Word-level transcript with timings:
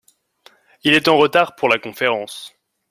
Il 0.83 0.95
est 0.95 1.07
en 1.09 1.15
retard 1.19 1.53
pour 1.55 1.69
la 1.69 1.77
conférence. 1.77 2.55